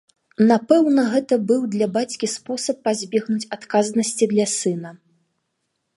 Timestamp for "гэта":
1.15-1.37